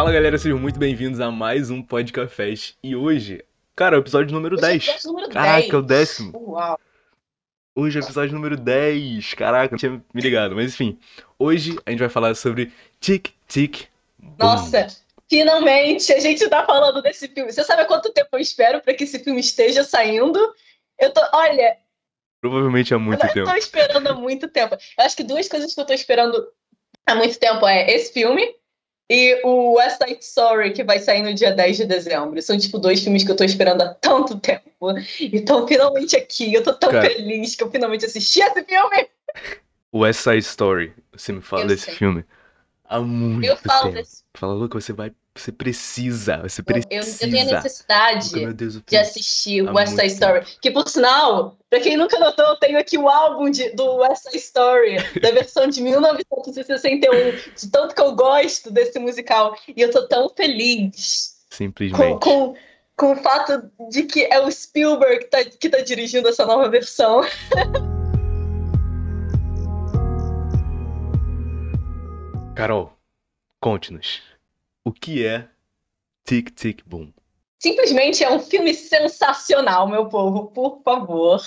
[0.00, 2.74] Fala galera, sejam muito bem-vindos a mais um Podcafest.
[2.82, 3.44] E hoje,
[3.76, 4.88] cara, é o episódio número Hoje é o 10.
[4.88, 5.70] episódio número Caraca, 10.
[5.70, 6.32] é o décimo.
[6.52, 6.80] Uau.
[7.76, 9.34] Hoje é o episódio número 10.
[9.34, 10.56] Caraca, não tinha me ligado.
[10.56, 10.98] Mas enfim,
[11.38, 14.36] hoje a gente vai falar sobre Tic Tic Boom.
[14.38, 14.86] Nossa,
[15.28, 17.52] finalmente a gente tá falando desse filme.
[17.52, 20.38] Você sabe há quanto tempo eu espero pra que esse filme esteja saindo?
[20.98, 21.76] Eu tô, olha,
[22.40, 23.50] Provavelmente há muito eu tempo.
[23.50, 24.76] tô esperando há muito tempo.
[24.98, 26.48] Eu acho que duas coisas que eu tô esperando
[27.04, 28.58] há muito tempo é esse filme
[29.10, 32.40] e o West Side Story, que vai sair no dia 10 de dezembro.
[32.40, 34.70] São, tipo, dois filmes que eu tô esperando há tanto tempo.
[35.18, 36.54] E estão finalmente aqui.
[36.54, 37.10] Eu tô tão Cara.
[37.10, 39.08] feliz que eu finalmente assisti esse filme.
[39.92, 41.94] West Side Story, você me fala Eu desse sei.
[41.94, 42.24] filme
[42.84, 43.94] há muito Eu falo tempo.
[43.96, 45.12] desse Fala, Luca, você vai.
[45.36, 46.38] Você precisa.
[46.38, 47.24] Você eu, precisa.
[47.24, 48.34] eu tenho a necessidade.
[48.36, 50.44] Meu Deus, eu de assistir Há West Side Story.
[50.60, 54.24] Que, por sinal, pra quem nunca notou, eu tenho aqui o álbum de- do West
[54.24, 59.56] Side Story, da versão de 1961, de tanto que eu gosto desse musical.
[59.68, 62.20] E eu tô tão feliz com, Simplesmente.
[62.20, 62.56] com,
[62.96, 66.68] com o fato de que é o Spielberg que tá, que tá dirigindo essa nova
[66.68, 67.20] versão.
[72.56, 72.92] Carol,
[73.60, 74.20] conte-nos.
[74.84, 75.48] O que é
[76.26, 77.12] Tic Tic Boom?
[77.62, 81.40] Simplesmente é um filme sensacional, meu povo, por favor.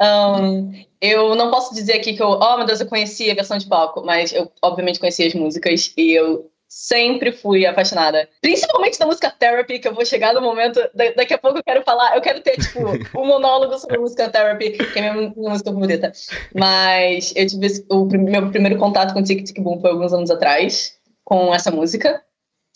[0.00, 3.56] Ahn, eu não posso dizer aqui que eu, oh meu Deus, eu conheci a versão
[3.56, 8.28] de palco, mas eu obviamente conheci as músicas e eu sempre fui apaixonada.
[8.42, 11.62] Principalmente da música Therapy, que eu vou chegar no momento, da- daqui a pouco eu
[11.62, 12.80] quero falar, eu quero ter, tipo,
[13.16, 16.10] um monólogo sobre a música Therapy, que é a minha, minha música favorita.
[16.52, 20.98] Mas eu tive o meu primeiro contato com Tic Tic Boom foi alguns anos atrás,
[21.22, 22.20] com essa música,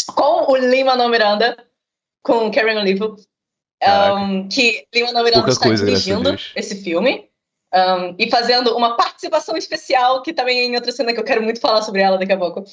[0.06, 1.56] com o Lin-Manuel Miranda,
[2.22, 3.16] com Karen Olivo,
[4.16, 7.28] um, que Lin-Manuel Miranda Pouca está dirigindo esse filme.
[7.74, 11.42] um, e fazendo uma participação especial, que também é em outra cena que eu quero
[11.42, 12.64] muito falar sobre ela daqui a pouco.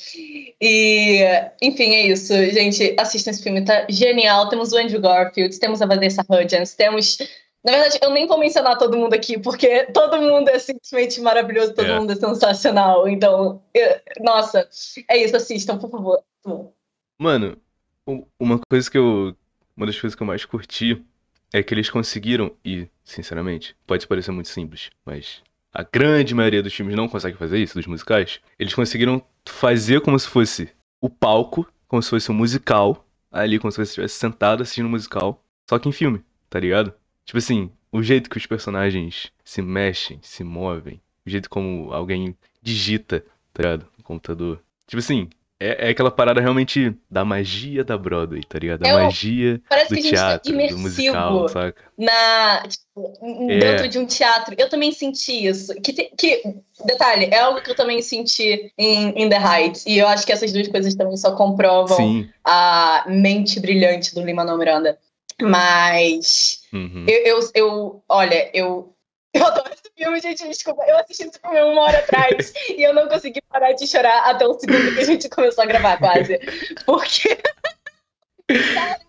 [0.62, 1.20] E,
[1.62, 2.34] enfim, é isso.
[2.34, 4.48] Gente, assistam esse filme, tá genial.
[4.48, 7.18] Temos o Andrew Garfield, temos a Vanessa Hudgens, temos.
[7.64, 11.74] Na verdade, eu nem vou mencionar todo mundo aqui, porque todo mundo é simplesmente maravilhoso,
[11.74, 12.00] todo É.
[12.00, 13.06] mundo é sensacional.
[13.08, 14.70] Então, eu- nossa,
[15.10, 16.24] é isso, assistam, por favor.
[17.18, 17.58] Mano,
[18.40, 19.36] uma coisa que eu.
[19.76, 21.04] Uma das coisas que eu mais curti
[21.54, 25.44] é que eles conseguiram, e, sinceramente, pode parecer muito simples, mas
[25.74, 28.40] a grande maioria dos filmes não consegue fazer isso, dos musicais.
[28.58, 30.70] Eles conseguiram fazer como se fosse
[31.02, 34.92] o palco, como se fosse um musical, ali, como se você estivesse sentado assistindo um
[34.92, 36.94] musical, só que em filme, tá ligado?
[37.26, 42.38] Tipo assim, o jeito que os personagens se mexem, se movem, o jeito como alguém
[42.62, 43.88] digita, tá ligado?
[43.98, 44.62] No computador.
[44.88, 45.30] Tipo assim,
[45.60, 48.82] é, é aquela parada realmente da magia da Broadway, tá ligado?
[48.82, 51.82] Da É magia Parece do que a gente tá teatro, do musical, saca?
[51.98, 53.14] na, tipo,
[53.50, 53.58] É.
[53.60, 54.54] dentro de um teatro.
[54.58, 55.74] Eu também senti isso.
[55.82, 56.42] Que, que,
[56.86, 59.86] detalhe, é algo que eu também senti em, em The Heights.
[59.86, 62.30] E eu acho que essas duas coisas também só comprovam Sim.
[62.44, 64.98] a mente brilhante do Lin-Manuel Miranda.
[65.42, 67.06] Mas Uhum.
[67.08, 68.94] eu, eu, eu- olha, eu,
[69.34, 70.48] eu adoro filme, gente.
[70.48, 74.30] Desculpa, eu assisti esse filme uma hora atrás e eu não consegui parar de chorar
[74.30, 76.40] até o segundo que a gente começou a gravar, quase.
[76.86, 77.38] Porque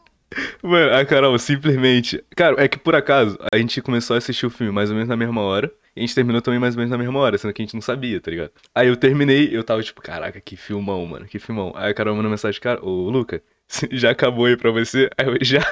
[0.63, 2.23] Mano, a Carol, simplesmente.
[2.35, 5.09] Cara, é que por acaso a gente começou a assistir o filme mais ou menos
[5.09, 5.73] na mesma hora.
[5.95, 7.75] E a gente terminou também mais ou menos na mesma hora, sendo que a gente
[7.75, 8.51] não sabia, tá ligado?
[8.75, 11.73] Aí eu terminei, eu tava tipo, caraca, que filmão, mano, que filmão.
[11.75, 13.43] Aí a Carol mandou mensagem, cara, ô Luca,
[13.91, 15.09] já acabou aí pra você?
[15.17, 15.65] Aí eu já.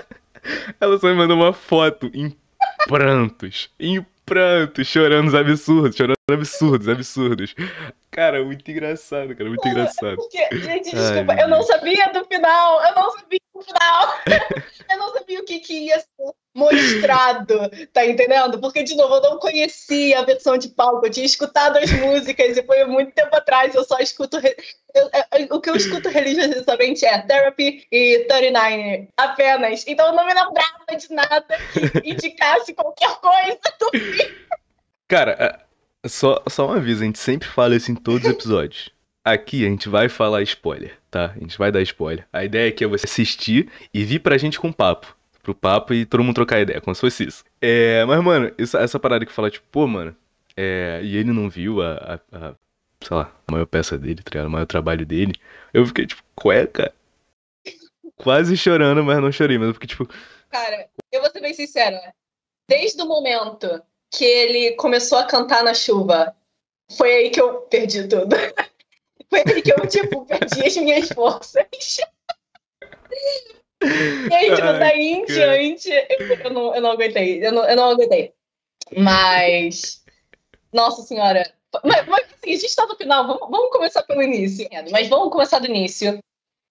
[0.81, 2.35] Ela só me mandou uma foto em
[2.87, 7.55] prantos, em prantos, chorando os absurdos, chorando absurdos, absurdos.
[8.15, 10.15] Cara, muito engraçado, cara, muito engraçado.
[10.15, 14.15] Porque, gente, Ai, desculpa, meu eu não sabia do final, eu não sabia do final.
[14.89, 16.07] eu não sabia o que, que ia ser
[16.55, 17.59] mostrado,
[17.93, 18.61] tá entendendo?
[18.61, 22.57] Porque, de novo, eu não conhecia a versão de palco, eu tinha escutado as músicas
[22.57, 24.39] e foi muito tempo atrás, eu só escuto.
[24.39, 24.57] re-
[24.95, 25.11] eu-
[25.41, 29.85] eu- o que eu escuto religiosamente é Therapy e 39 apenas.
[29.89, 33.91] Então eu não me lembrava de nada que indicasse qualquer coisa do
[35.09, 35.64] Cara, é-
[36.07, 38.91] só, só um aviso, a gente sempre fala isso em todos os episódios.
[39.25, 41.33] Aqui a gente vai falar spoiler, tá?
[41.35, 42.27] A gente vai dar spoiler.
[42.33, 45.17] A ideia aqui é você assistir e vir pra gente com papo.
[45.43, 47.45] Pro papo e todo mundo trocar ideia, como se fosse isso.
[47.61, 50.15] É, mas, mano, essa, essa parada que fala, tipo, pô, mano,
[50.57, 52.55] é, e ele não viu a, a, a,
[53.01, 54.47] sei lá, a maior peça dele, tá ligado?
[54.47, 55.35] O maior trabalho dele.
[55.73, 56.23] Eu fiquei, tipo,
[56.73, 56.95] cara?
[58.17, 60.09] Quase chorando, mas não chorei, mas eu fiquei, tipo,
[60.55, 62.15] Cara, eu vou ser bem sincera.
[62.69, 63.83] Desde o momento
[64.17, 66.35] que ele começou a cantar na chuva,
[66.97, 68.37] foi aí que eu perdi tudo.
[69.31, 71.65] Foi aí que eu, tipo, perdi as minhas forças.
[73.83, 77.47] E aí, tipo, daí em diante, eu, eu não, eu não aguentei.
[77.47, 78.33] Eu não, eu não aguentei.
[78.97, 80.03] Mas.
[80.73, 81.53] Nossa senhora.
[81.85, 83.27] Mas, mas assim, a gente tá no final.
[83.27, 84.67] Vamos, vamos começar pelo início.
[84.91, 86.19] Mas vamos começar do início.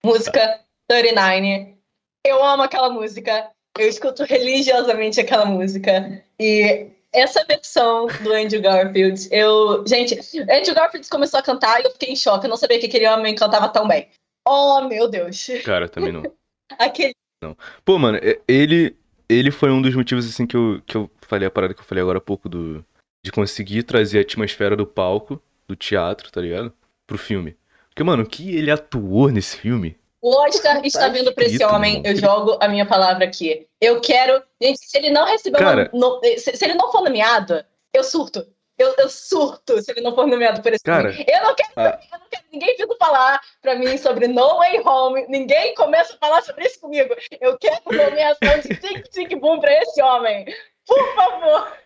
[0.04, 1.78] Música 39.
[2.26, 3.52] Eu amo aquela música.
[3.78, 6.24] Eu escuto religiosamente aquela música.
[6.40, 9.86] E essa versão do Andrew Garfield, eu.
[9.88, 12.46] Gente, Andrew Garfield começou a cantar e eu fiquei em choque.
[12.46, 14.10] Eu não sabia que aquele homem cantava tão bem.
[14.48, 15.48] Oh, meu Deus.
[15.64, 16.24] Cara, também não.
[16.78, 17.14] aquele.
[17.42, 17.56] Não.
[17.86, 18.96] Pô, mano, ele,
[19.30, 21.86] ele foi um dos motivos, assim, que eu, que eu falei a parada que eu
[21.86, 22.84] falei agora há pouco do.
[23.24, 26.74] De conseguir trazer a atmosfera do palco, do teatro, tá ligado?
[27.08, 27.56] Pro filme.
[27.90, 29.96] Porque, mano, o que ele atuou nesse filme?
[30.24, 33.68] O Oscar tá está vindo para esse homem, eu jogo a minha palavra aqui.
[33.82, 34.42] Eu quero.
[34.62, 35.90] Gente, se ele não receber Cara...
[35.94, 36.22] no...
[36.24, 37.62] se, se, ele não for nomeado,
[37.94, 38.48] eu surto.
[38.78, 41.26] Eu, eu, surto se ele não for nomeado por esse Cara, filme.
[41.30, 42.00] Eu não, quero, a...
[42.14, 45.26] eu não quero ninguém vindo falar pra mim sobre No Way Home.
[45.28, 47.14] Ninguém começa a falar sobre isso comigo.
[47.42, 50.46] Eu quero nomeação de Tic Tic Boom pra esse homem.
[50.88, 51.78] Por favor.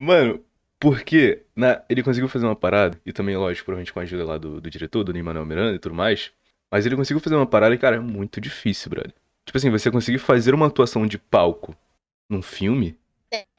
[0.00, 0.42] Mano,
[0.80, 4.38] porque na, ele conseguiu fazer uma parada, e também, lógico, provavelmente com a ajuda lá
[4.38, 6.32] do, do diretor, do Lin-Manuel Miranda e tudo mais,
[6.70, 9.12] mas ele conseguiu fazer uma parada e, cara, é muito difícil, brother.
[9.44, 11.74] Tipo assim, você conseguir fazer uma atuação de palco
[12.28, 12.98] num filme.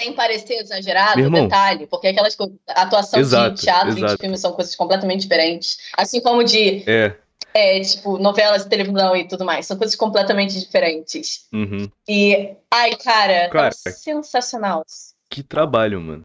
[0.02, 2.56] Sem parecer exagerado, irmão, detalhe, porque aquelas coisas.
[2.68, 4.14] Atuação Exato, de teatro e exato.
[4.16, 5.78] de filme são coisas completamente diferentes.
[5.96, 7.16] Assim como de, É.
[7.54, 9.66] é, tipo, novelas, televisão e tudo mais.
[9.68, 11.48] São coisas completamente diferentes.
[11.54, 11.90] Uhum.
[12.08, 13.68] E, ai, cara, Cara.
[13.86, 14.84] é sensacional.
[15.30, 16.22] Que trabalho, mano.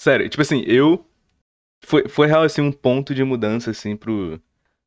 [0.00, 1.04] Sério, tipo assim, eu.
[1.84, 4.40] Foi, foi real, assim, um ponto de mudança, assim, pro.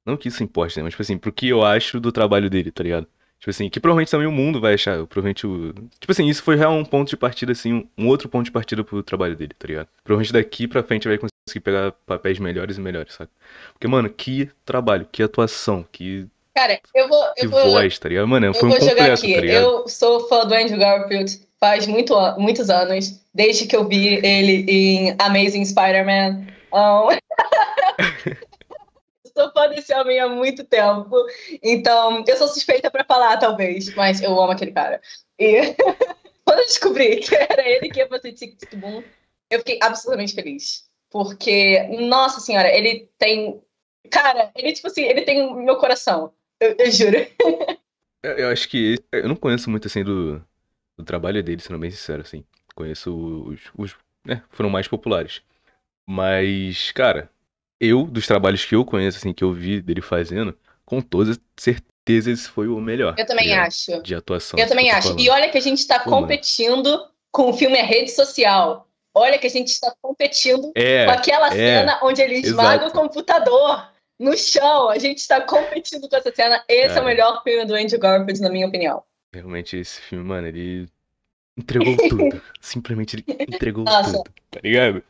[0.05, 0.83] Não que isso importe, né?
[0.83, 3.07] Mas, tipo assim, pro que eu acho do trabalho dele, tá ligado?
[3.39, 4.97] Tipo assim, que provavelmente também o mundo vai achar.
[5.07, 5.73] Provavelmente o.
[5.99, 8.83] Tipo assim, isso foi real um ponto de partida, assim, um, outro ponto de partida
[8.83, 9.87] pro trabalho dele, tá ligado?
[10.03, 13.31] Provavelmente daqui pra frente vai conseguir pegar papéis melhores e melhores, sabe?
[13.73, 17.33] Porque, mano, que trabalho, que atuação, que, Cara, eu vou.
[17.33, 18.27] que Eu vou, voz, tá ligado?
[18.27, 19.47] Mano, eu foi um vou jogar completo, aqui.
[19.47, 19.53] tá?
[19.53, 24.65] Eu sou fã do Andrew Garfield faz muito, muitos anos, desde que eu vi ele
[24.67, 26.47] em Amazing Spider-Man.
[26.73, 27.07] Um,
[29.35, 31.15] sou fã desse homem há muito tempo.
[31.61, 35.01] Então, eu sou suspeita pra falar, talvez, mas eu amo aquele cara.
[35.39, 35.75] E
[36.45, 39.03] quando eu descobri que era ele que ia fazer Tic Tic Boom,
[39.49, 40.89] eu fiquei absolutamente feliz.
[41.09, 43.61] Porque, nossa senhora, ele tem.
[44.09, 46.33] Cara, ele, tipo assim, ele tem o meu coração.
[46.59, 47.17] Eu, eu juro.
[48.23, 48.99] Eu, eu acho que.
[49.11, 50.39] Eu não conheço muito, assim, do,
[50.95, 52.45] do trabalho dele, sendo bem sincero, assim.
[52.75, 53.11] Conheço
[53.47, 53.61] os.
[53.75, 55.41] os né, foram mais populares.
[56.05, 57.31] Mas, cara,
[57.81, 60.55] eu, dos trabalhos que eu conheço, assim, que eu vi dele fazendo,
[60.85, 63.15] com toda certeza esse foi o melhor.
[63.17, 63.67] Eu também ligado?
[63.67, 64.01] acho.
[64.03, 64.59] De atuação.
[64.59, 65.03] Eu também acho.
[65.09, 65.19] falando.
[65.19, 66.21] E olha que a gente tá Pô, mano.
[66.21, 68.87] competindo com o filme A Rede Social.
[69.13, 72.97] Olha que a gente está competindo É, com aquela é, cena onde ele esmaga exato.
[72.97, 73.89] o computador
[74.19, 74.89] no chão.
[74.89, 76.63] A gente está competindo com essa cena.
[76.69, 77.01] Esse é Cara.
[77.01, 79.03] o melhor filme do Andrew Garfield, na minha opinião.
[79.33, 80.87] realmente esse filme, mano, ele
[81.57, 82.41] entregou tudo.
[82.61, 84.11] Simplesmente ele entregou Nossa.
[84.13, 85.03] tudo, tá ligado?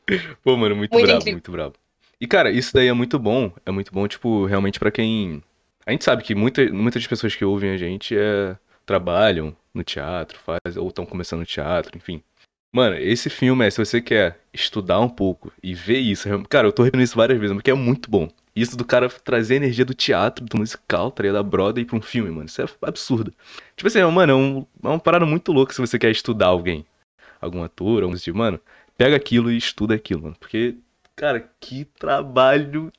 [0.44, 1.33] Pô, mano, muito, Muito brabo, incrível.
[1.35, 1.75] muito brabo.
[2.21, 3.51] E, cara, isso daí é muito bom.
[3.65, 5.41] É muito bom, tipo, realmente pra quem.
[5.85, 10.38] A gente sabe que muita, muitas pessoas que ouvem a gente é, trabalham no teatro,
[10.39, 12.21] faz, ou estão começando teatro, enfim.
[12.71, 16.71] Mano, esse filme é, se você quer estudar um pouco e ver isso, cara, eu
[16.71, 18.29] tô repetindo isso várias vezes, porque é muito bom.
[18.56, 21.24] Isso do cara trazer a energia do teatro, do musical, tá?
[21.24, 22.45] Da Broadway pra um filme, mano.
[22.45, 23.33] Isso é absurdo.
[23.75, 26.85] Tipo assim, mano, é, um, é uma parada muito louca se você quer estudar alguém.
[27.41, 28.59] Algum ator, algum tipo, mano,
[28.95, 30.35] pega aquilo e estuda aquilo, mano.
[30.39, 30.75] Porque,
[31.21, 32.91] cara, que trabalho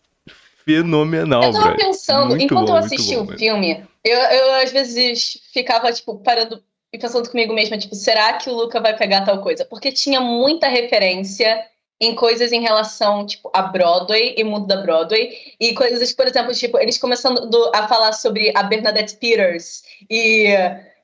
[0.64, 3.36] fenomenal, eu tava pensando, Muito enquanto bom, eu assistia o velho.
[3.36, 6.62] filme, eu, eu às vezes ficava, tipo, parando
[6.92, 9.64] e pensando comigo mesma, tipo, será que o Luca vai pegar tal coisa?
[9.64, 11.66] Porque tinha muita referência
[12.00, 15.36] em coisas em relação, tipo, a Broadway e mundo da Broadway.
[15.58, 20.46] E coisas, por exemplo, tipo, eles começando do- a falar sobre a Bernadette Peters e,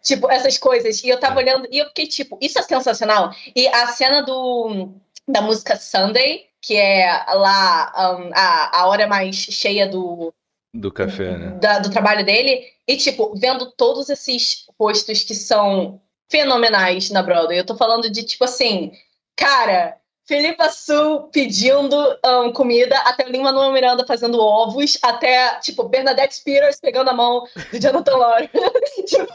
[0.02, 1.02] tipo, essas coisas.
[1.02, 3.32] E eu tava olhando e eu fiquei, tipo, isso é sensacional.
[3.56, 4.90] E a cena do,
[5.26, 10.32] da música Sunday, que é lá um, a, a hora mais cheia do,
[10.74, 11.50] Do café, né?
[11.60, 16.00] da- do trabalho dele e, tipo, vendo todos esses rostos que são
[16.30, 17.58] fenomenais na Broadway.
[17.58, 18.92] Eu tô falando de, tipo assim,
[19.36, 19.96] cara,
[20.26, 27.08] Felipa Su pedindo ahn, comida, até Lin-Manuel Miranda fazendo ovos, até, tipo, Bernadette Spears pegando
[27.08, 28.50] a mão do Jonathan Lawrence.
[29.06, 29.26] tipo,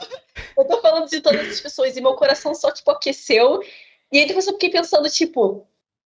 [0.58, 3.60] eu tô falando de todas essas pessoas e meu coração só, tipo, aqueceu.
[4.12, 5.66] E aí depois eu fiquei pensando, tipo,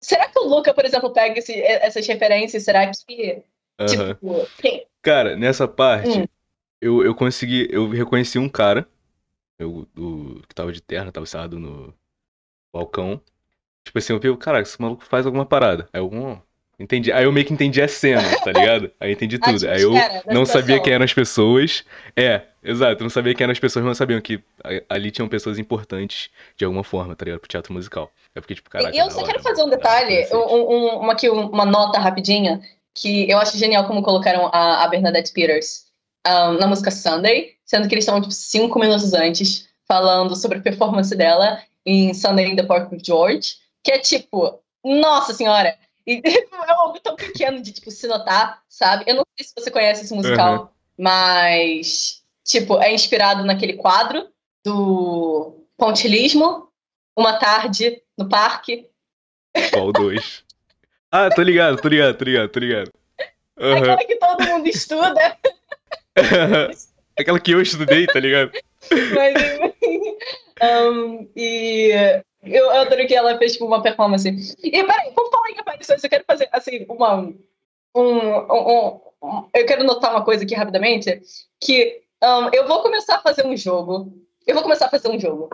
[0.01, 2.63] será que o Luca, por exemplo, pega esse- essas referências?
[2.63, 3.43] Será que,
[3.85, 6.25] tipo, quem- Cara, nessa parte, Hum.
[6.81, 7.67] eu, eu consegui.
[7.71, 8.87] Eu reconheci um cara.
[9.59, 11.93] Eu, do, que tava de terno, tava sentado no
[12.73, 13.21] balcão.
[13.85, 15.89] Tipo assim, eu vi, cara, esse maluco faz alguma parada.
[15.93, 16.41] Aí eu, hum,
[16.79, 17.11] entendi.
[17.11, 18.91] Aí eu meio que entendi a cena, tá ligado?
[18.99, 19.67] Aí eu entendi tudo.
[19.69, 19.91] Aí eu
[20.27, 21.83] não sabia quem eram as pessoas.
[22.15, 24.41] É, exato, não sabia quem eram as pessoas, mas sabiam que
[24.89, 27.39] ali tinham pessoas importantes de alguma forma, tá ligado?
[27.39, 28.11] Pro teatro musical.
[28.33, 28.95] Eu fiquei tipo, caraca.
[28.95, 29.77] E eu só hora, quero fazer um mano.
[29.77, 32.61] detalhe, Ah, um, um- uma, aqui, uma nota rapidinha,
[32.95, 35.85] que eu acho genial como colocaram a, a Bernadette Peters
[36.27, 37.53] um, na música Sunday.
[37.65, 42.47] sendo que eles estavam tipo, cinco minutos antes, falando sobre a performance dela em Sunday
[42.51, 45.75] in the Park with George, que é tipo, nossa senhora,
[46.09, 49.03] e é algo tão pequeno de tipo, se notar, sabe?
[49.05, 50.67] Eu não sei se você conhece esse musical, uhum.
[50.97, 54.27] mas, tipo, é inspirado naquele quadro
[54.65, 56.67] do pontilismo,
[57.15, 58.89] Uma Tarde no Parque.
[59.71, 60.43] Qual dois?
[61.11, 62.91] ah, tô ligado, tô ligado, tô ligado, tô ligado.
[63.59, 63.77] Uhum.
[63.77, 65.37] Aquela que todo mundo estuda.
[67.19, 68.51] Aquela que eu estudei, tá ligado?
[69.13, 69.35] Mas,
[70.91, 74.27] um, e eu, adoro que ela fez tipo, uma performance.
[74.63, 76.03] E peraí, vamos falar em aparições.
[76.03, 77.15] Eu quero fazer assim, uma.
[77.15, 77.39] Um,
[77.95, 81.21] um, um, eu quero notar uma coisa aqui rapidamente.
[81.59, 84.13] Que um, eu vou começar a fazer um jogo.
[84.45, 85.49] Eu vou começar a fazer um jogo.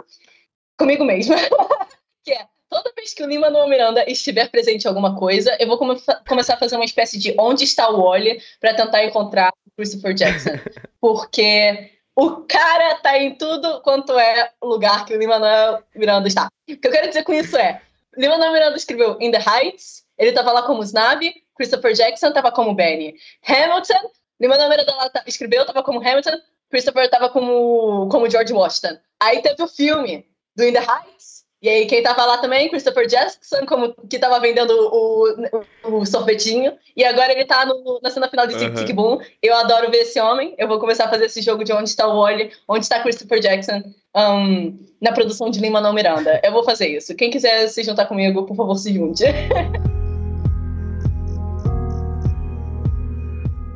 [0.77, 1.35] Comigo mesma.
[2.23, 5.67] que é toda vez que o Lima Manuel Miranda estiver presente em alguma coisa, eu
[5.67, 5.95] vou come
[6.27, 10.13] começar a fazer uma espécie de onde está o Wally para tentar encontrar o Christopher
[10.13, 10.51] Jackson.
[10.99, 16.47] Porque o cara tá em tudo quanto é lugar que o Lima Manuel Miranda está.
[16.47, 17.81] O que eu quero dizer com isso é,
[18.17, 21.21] Lima Manuel Miranda escreveu In the Heights, ele tava lá como Snab,
[21.55, 23.15] Christopher Jackson tava como Benny.
[23.45, 28.97] Hamilton, Lima Manuel Miranda lá escreveu, tava como Hamilton, Christopher tava como, como George Washington.
[29.19, 33.07] Aí teve o filme do In the Heights, e aí, quem tava lá também, Christopher
[33.07, 35.49] Jackson, como, que tava vendendo o,
[35.83, 36.73] o, o sorvetinho.
[36.95, 39.19] E agora ele tá no, na cena final de Tic Tic Boom.
[39.41, 40.53] Eu adoro ver esse homem.
[40.59, 43.39] Eu vou começar a fazer esse jogo de onde está o Wally, onde está Christopher
[43.39, 43.81] Jackson,
[44.15, 46.39] um, na produção de Lima Não Miranda.
[46.43, 47.15] Eu vou fazer isso.
[47.15, 49.23] Quem quiser se juntar comigo, por favor, se junte.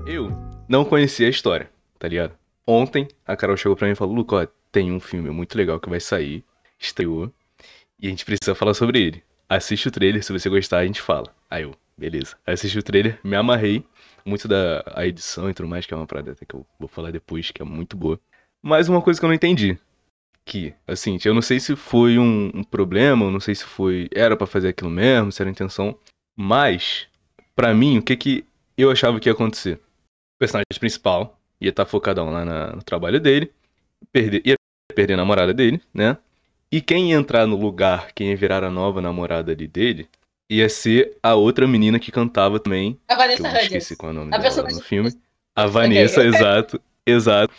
[0.06, 0.32] Eu
[0.68, 2.34] não conhecia a história, tá ligado?
[2.68, 5.80] Ontem, a Carol chegou pra mim e falou: Luca, ó, tem um filme muito legal
[5.80, 6.44] que vai sair.
[6.80, 7.32] Estreou
[8.00, 9.24] e a gente precisa falar sobre ele.
[9.48, 11.34] Assiste o trailer, se você gostar, a gente fala.
[11.50, 12.38] Aí eu, beleza.
[12.46, 13.84] Assisti o trailer, me amarrei.
[14.26, 16.88] Muito da a edição e tudo mais, que é uma parada até que eu vou
[16.88, 18.20] falar depois, que é muito boa.
[18.62, 19.78] Mas uma coisa que eu não entendi.
[20.46, 24.08] Que, assim, eu não sei se foi um, um problema, eu não sei se foi.
[24.14, 25.98] Era para fazer aquilo mesmo, se era intenção.
[26.36, 27.08] Mas,
[27.56, 28.46] para mim, o que que
[28.78, 29.76] eu achava que ia acontecer?
[30.36, 33.52] O personagem principal ia estar tá focadão lá na, no trabalho dele,
[34.12, 34.56] perder, ia
[34.96, 36.18] perder a namorada dele, né?
[36.72, 40.08] E quem ia entrar no lugar, quem ia virar a nova namorada ali dele,
[40.50, 43.00] ia ser a outra menina que cantava também.
[43.08, 43.64] A Vanessa Hudgens.
[43.64, 45.12] Esqueci qual é o nome a dela no filme.
[45.56, 47.54] A Vanessa, exato, exato.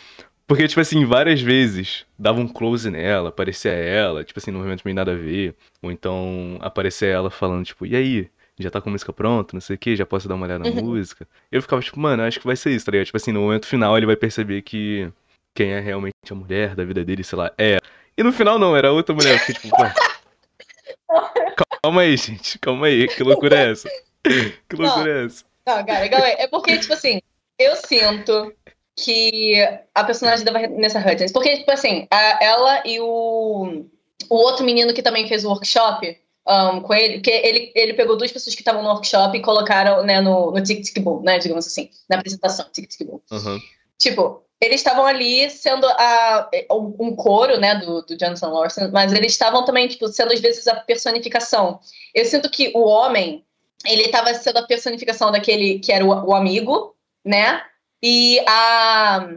[0.47, 4.81] Porque, tipo assim, várias vezes dava um close nela, aparecia ela, tipo assim, no momento
[4.83, 5.55] meio nada a ver.
[5.81, 8.29] Ou então aparecia ela falando, tipo, e aí?
[8.59, 10.63] Já tá com a música pronta, não sei o que, já posso dar uma olhada
[10.63, 10.85] na uhum.
[10.85, 11.27] música.
[11.51, 13.05] Eu ficava, tipo, mano, acho que vai ser isso, tá ligado?
[13.05, 15.11] Tipo assim, no momento final ele vai perceber que
[15.55, 17.77] quem é realmente a mulher da vida dele, sei lá, é
[18.17, 19.39] e no final não, era outra mulher.
[19.39, 19.77] Fiquei tipo,
[21.83, 22.59] Calma aí, gente.
[22.59, 23.07] Calma aí.
[23.07, 23.89] Que loucura é essa?
[24.23, 25.43] Que loucura não, é essa?
[25.65, 27.21] Não, cara, galera, é porque, tipo assim,
[27.57, 28.53] eu sinto
[28.95, 29.55] que
[29.93, 31.31] a personagem da Vanessa Hudgens.
[31.31, 33.85] Porque, tipo assim, a, ela e o,
[34.29, 38.17] o outro menino que também fez o workshop um, com ele, que ele, ele pegou
[38.17, 41.39] duas pessoas que estavam no workshop e colocaram né, no, no Tic Tic Boom, né?
[41.39, 43.21] Digamos assim, na apresentação Tic Tic Boom.
[43.31, 43.59] Uhum.
[43.97, 49.31] Tipo, eles estavam ali sendo a, um coro, né, do, do Jonathan Larson, mas eles
[49.31, 51.79] estavam também, tipo, sendo às vezes a personificação.
[52.13, 53.43] Eu sinto que o homem,
[53.83, 57.63] ele estava sendo a personificação daquele que era o, o amigo, né,
[58.03, 59.29] e a,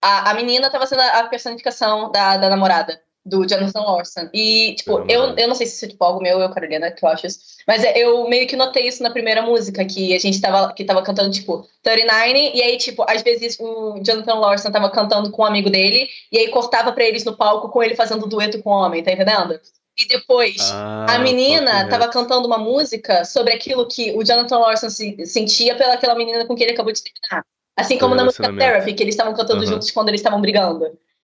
[0.00, 4.28] a, a menina estava sendo a personificação da, da namorada do Jonathan Larson.
[4.32, 7.04] E, tipo, eu, eu não sei se isso é tipo, algo meu, eu, Carolina, que
[7.04, 7.38] eu acho isso.
[7.66, 10.84] Mas é, eu meio que notei isso na primeira música, que a gente tava, que
[10.84, 15.42] tava cantando, tipo, 39, e aí, tipo, às vezes o Jonathan Larson tava cantando com
[15.42, 18.70] um amigo dele, e aí cortava pra eles no palco com ele fazendo dueto com
[18.70, 19.60] o homem, tá entendendo?
[19.98, 24.88] E depois, ah, a menina tava cantando uma música sobre aquilo que o Jonathan Larson
[24.88, 27.44] se, sentia pelaquela menina com quem ele acabou de terminar.
[27.76, 29.66] Assim como na música Therapy, que eles estavam cantando uhum.
[29.66, 30.86] juntos quando eles estavam brigando.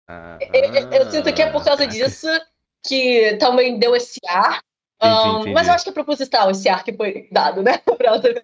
[0.09, 2.29] Ah, eu, eu, sinto que é por causa disso
[2.87, 4.61] que também deu esse ar.
[5.03, 5.55] Um, entendi, entendi.
[5.55, 7.79] Mas eu acho que é proposital esse ar que foi dado, né?
[7.99, 8.43] pra outra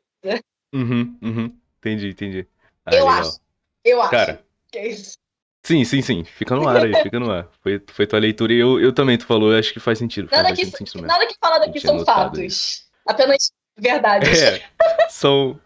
[0.74, 1.56] Uhum, uhum.
[1.78, 2.46] Entendi, entendi.
[2.86, 3.20] Ah, eu legal.
[3.20, 3.40] acho.
[3.84, 4.10] Eu acho.
[4.10, 4.44] Cara.
[4.70, 5.18] Que é isso.
[5.64, 6.24] Sim, sim, sim.
[6.24, 7.48] Fica no ar aí, fica no ar.
[7.62, 10.28] Foi, foi tua leitura e eu, eu também, tu falou, eu acho que faz sentido.
[10.32, 12.86] Nada, faz que, sentido nada que fala daqui são fatos.
[13.06, 14.42] Apenas verdades.
[14.42, 14.62] É,
[15.08, 15.60] são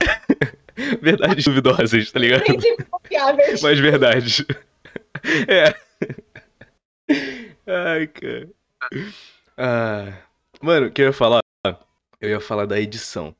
[1.02, 2.44] verdades duvidosas, tá ligado?
[3.62, 4.44] Mas verdades.
[5.48, 5.74] É.
[7.66, 8.48] Ai, cara.
[9.56, 10.22] Ah,
[10.60, 11.42] mano, o que eu ia falar?
[12.20, 13.34] Eu ia falar da edição.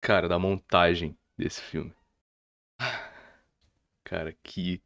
[0.00, 1.92] Cara, da montagem desse filme.
[4.04, 4.80] Cara, que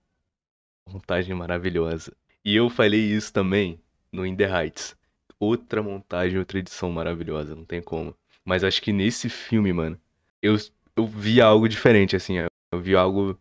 [0.88, 2.12] montagem maravilhosa.
[2.44, 3.80] E eu falei isso também
[4.12, 4.96] no In The Heights.
[5.38, 8.16] Outra montagem, outra edição maravilhosa, não tem como.
[8.44, 10.00] Mas acho que nesse filme, mano,
[10.40, 10.56] eu,
[10.96, 12.36] eu vi algo diferente, assim.
[12.72, 13.38] Eu vi algo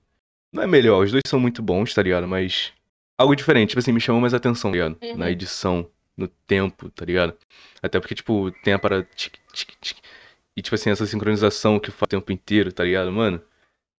[0.52, 2.28] Não é melhor, os dois são muito bons, tá ligado?
[2.28, 2.74] Mas.
[3.22, 4.98] Algo diferente, tipo assim, me chamou mais atenção, tá ligado?
[5.02, 5.18] Uhum.
[5.18, 5.88] Na edição,
[6.18, 7.38] no tempo, tá ligado?
[7.82, 9.08] Até porque, tipo, tem a parada.
[9.16, 9.98] tic, tic, tic,
[10.58, 13.42] e, tipo assim, essa sincronização que faz o tempo inteiro, tá ligado, mano?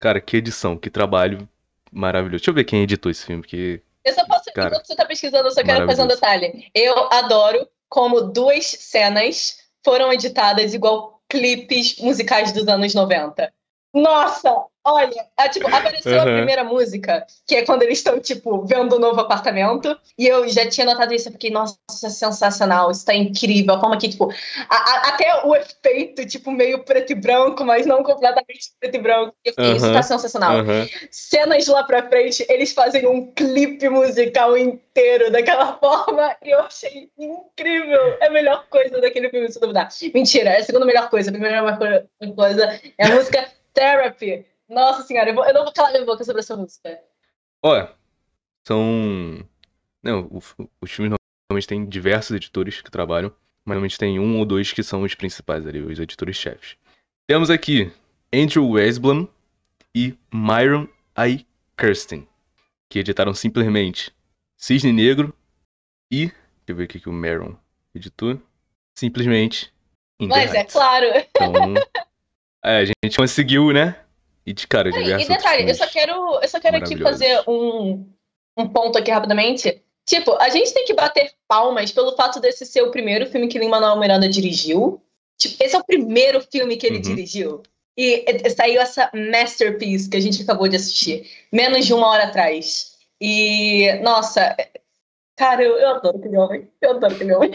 [0.00, 1.48] Cara, que edição, que trabalho
[1.92, 2.40] maravilhoso.
[2.40, 3.80] Deixa eu ver quem editou esse filme, porque.
[4.04, 6.68] Eu só posso, Cara, enquanto você tá pesquisando, eu só quero fazer um detalhe.
[6.74, 13.52] Eu adoro como duas cenas foram editadas igual clipes musicais dos anos 90.
[13.94, 16.36] Nossa, olha, é, tipo, apareceu a Aham.
[16.36, 20.66] primeira música, que é quando eles estão, tipo, vendo o novo apartamento, e eu já
[20.66, 24.32] tinha notado isso, eu fiquei, nossa, isso sensacional, isso tá incrível, a forma que, tipo,
[24.68, 28.98] a- a- até o efeito, tipo, meio preto e branco, mas não completamente preto e
[28.98, 29.92] branco, eu fiquei, isso Aham.
[29.94, 30.88] tá sensacional Aham.
[31.10, 37.10] cenas lá pra frente, eles fazem um clipe musical inteiro daquela forma e eu achei
[37.18, 38.16] incrível.
[38.20, 39.88] É a melhor coisa daquele filme, se duvidar.
[40.14, 41.28] Mentira, é a segunda melhor coisa.
[41.28, 44.46] A primeira melhor co- coisa é a música Therapy.
[44.68, 46.98] Nossa senhora, eu, vou- eu não vou calar minha boca sobre essa música.
[47.64, 47.88] Ó,
[48.66, 49.46] são.
[50.02, 51.14] Não, o- os filmes
[51.50, 53.30] normalmente têm diversos editores que trabalham,
[53.64, 56.76] mas normalmente tem um ou dois que são os principais ali, os editores-chefes.
[57.28, 57.92] Temos aqui
[58.34, 59.28] Andrew Wesblum
[59.94, 60.88] e Myron
[61.18, 61.46] I.
[61.76, 62.28] Kirsten,
[62.88, 64.14] que editaram simplesmente
[64.56, 65.34] Cisne Negro
[66.10, 66.26] e.
[66.26, 66.36] Deixa
[66.68, 67.56] eu ver o que o Myron
[67.94, 68.40] editou.
[68.96, 69.72] Simplesmente.
[70.20, 71.06] In Mas é claro.
[71.16, 71.74] Então,
[72.64, 73.96] é, a gente conseguiu, né?
[74.44, 78.06] E de cara, diversos e detalhe, eu só quero, eu só quero aqui fazer um,
[78.56, 79.82] um ponto aqui rapidamente.
[80.04, 83.58] Tipo, a gente tem que bater palmas pelo fato desse ser o primeiro filme que
[83.58, 85.00] Lin-Manuel Miranda dirigiu.
[85.38, 87.02] Tipo, esse é o primeiro filme que ele Uhum.
[87.02, 87.62] dirigiu.
[87.96, 92.24] E eh, saiu essa masterpiece que a gente acabou de assistir, menos de uma hora
[92.24, 92.96] atrás.
[93.20, 94.56] E, nossa,
[95.36, 96.68] cara, eu, eu adoro aquele homem.
[96.80, 97.50] Eu adoro aquele homem.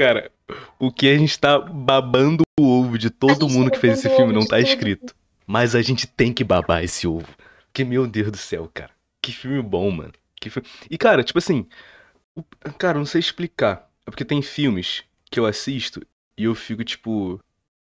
[0.00, 0.32] Cara,
[0.78, 3.98] o que a gente tá babando o ovo de todo gente mundo tá que fez
[3.98, 5.14] esse filme não tá escrito.
[5.46, 7.28] Mas a gente tem que babar esse ovo.
[7.66, 8.90] Porque, meu Deus do céu, cara.
[9.20, 10.12] Que filme bom, mano.
[10.40, 11.66] Que fi- E, cara, tipo assim.
[12.78, 13.90] Cara, eu não sei explicar.
[14.06, 16.00] É porque tem filmes que eu assisto
[16.34, 17.38] e eu fico, tipo,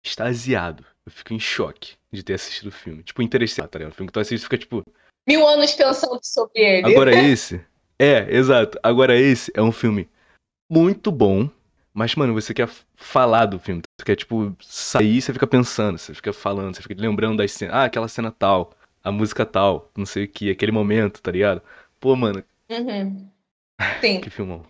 [0.03, 0.83] extasiado.
[1.05, 3.03] Eu fico em choque de ter assistido o filme.
[3.03, 3.93] Tipo, interessante, tá ligado?
[3.93, 4.83] O filme que tu assiste fica, tipo,
[5.29, 6.87] Mil anos pensando sobre ele.
[6.87, 7.61] Agora esse.
[7.99, 8.79] É, exato.
[8.83, 10.09] Agora esse é um filme
[10.71, 11.51] muito bom.
[11.99, 13.83] Mas, mano, você quer falar do filme.
[13.99, 17.75] Você quer, tipo, sair, você fica pensando, você fica falando, você fica lembrando das cenas.
[17.75, 18.71] Ah, aquela cena tal,
[19.03, 21.61] a música tal, não sei o que, aquele momento, tá ligado?
[21.99, 23.29] Pô, mano, Uhum.
[24.01, 24.21] Sim.
[24.21, 24.65] que filmão.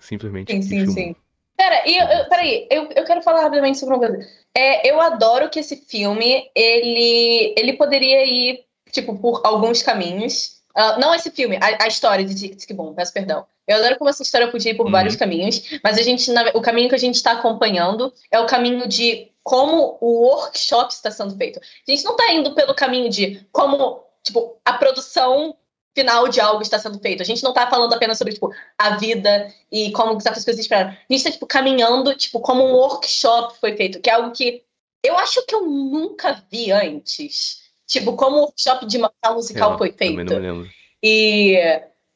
[0.00, 0.92] Simplesmente Sim, sim, filmão.
[0.94, 1.16] sim.
[1.56, 4.28] Pera, e eu, eu- peraí, eu, eu quero falar rapidamente sobre uma coisa.
[4.52, 10.60] É, eu adoro que esse filme, ele, ele poderia ir, tipo, por alguns caminhos.
[10.74, 13.46] Ah, não esse filme, a, a história de Tic Tic Boom, peço perdão.
[13.72, 14.92] Eu adoro como essa história podia ir por Uhum.
[14.92, 18.86] vários caminhos, mas a gente, o caminho que a gente está acompanhando é o caminho
[18.88, 21.58] de como o workshop está sendo feito.
[21.58, 25.56] A gente não está indo pelo caminho de como, tipo, a produção
[25.94, 27.20] final de algo está sendo feito.
[27.22, 30.90] A gente não está falando apenas sobre, tipo, a vida e como certas coisas esperaram.
[30.90, 34.62] A gente tá, tipo, caminhando, tipo, como um workshop foi feito, que é algo que
[35.04, 37.60] eu acho que eu nunca vi antes.
[37.86, 40.32] Tipo, como o workshop de musical Real, foi Também feito.
[40.32, 40.70] não me lembro.
[41.02, 41.58] E,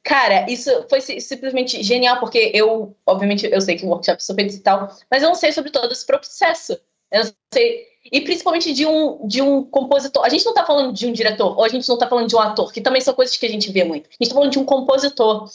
[0.07, 4.37] cara, isso foi si- simplesmente genial, porque eu, obviamente, eu sei que o workshop são
[4.37, 6.79] feitos e tal, mas eu não sei sobre todo esse processo.
[7.11, 7.85] Eu não sei.
[8.13, 10.25] E principalmente de um, de um compositor.
[10.25, 12.37] A gente não tá falando de um diretor, ou a gente não tá falando de
[12.37, 14.09] um ator, que também são coisas que a gente vê muito.
[14.09, 15.51] A gente tá falando de um compositor.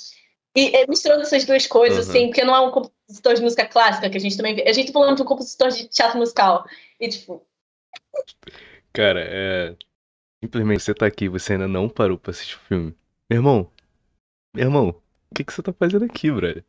[0.54, 2.12] E é, misturando essas duas coisas, Uhum.
[2.12, 4.64] assim, porque não é um compositor de música clássica que a gente também vê.
[4.68, 6.66] A gente tá falando de um compositor de teatro musical.
[7.00, 7.42] E, tipo,
[8.92, 9.76] Cara, é.
[10.44, 12.96] Simplesmente você tá aqui, você ainda não parou pra assistir o filme.
[13.30, 13.72] Meu irmão,
[14.54, 16.64] meu irmão, o que, que você tá fazendo aqui, brother?